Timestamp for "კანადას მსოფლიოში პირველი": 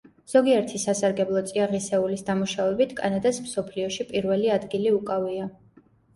3.01-4.53